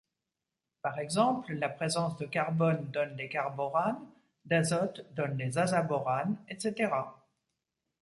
[0.81, 4.03] Par exemple, la présence de carbone donne les carboranes,
[4.45, 6.89] d'azote donne les azaboranes, etc.